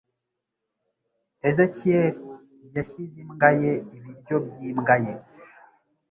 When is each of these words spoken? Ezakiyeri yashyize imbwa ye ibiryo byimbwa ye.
Ezakiyeri 1.49 2.23
yashyize 2.75 3.15
imbwa 3.23 3.49
ye 3.61 3.73
ibiryo 3.95 4.35
byimbwa 4.45 4.95
ye. 5.03 5.13